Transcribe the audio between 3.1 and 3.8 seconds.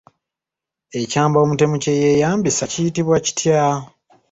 kitya?